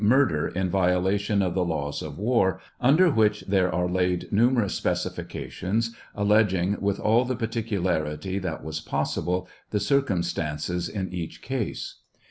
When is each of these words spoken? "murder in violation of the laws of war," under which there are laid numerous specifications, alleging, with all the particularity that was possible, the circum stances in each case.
"murder 0.19 0.47
in 0.47 0.67
violation 0.67 1.43
of 1.43 1.53
the 1.53 1.63
laws 1.63 2.01
of 2.01 2.17
war," 2.17 2.59
under 2.79 3.11
which 3.11 3.41
there 3.41 3.71
are 3.71 3.87
laid 3.87 4.27
numerous 4.31 4.73
specifications, 4.73 5.93
alleging, 6.15 6.75
with 6.81 6.99
all 6.99 7.23
the 7.25 7.35
particularity 7.35 8.39
that 8.39 8.63
was 8.63 8.79
possible, 8.79 9.47
the 9.69 9.79
circum 9.79 10.23
stances 10.23 10.89
in 10.89 11.07
each 11.13 11.43
case. 11.43 11.99